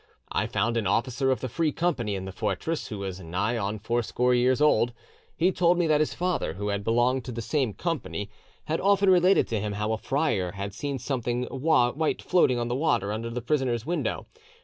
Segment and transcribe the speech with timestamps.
[0.31, 3.77] I found an officer of the Free Company in the fortress who was nigh on
[3.77, 4.93] fourscore years old;
[5.37, 8.31] he told me that his father, who had belonged to the same Company,
[8.65, 12.73] had often related to him how a friar had seen something white floating on the
[12.73, 14.25] water under the prisoner's window.